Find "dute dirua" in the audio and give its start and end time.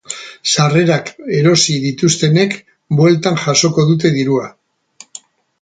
3.91-4.53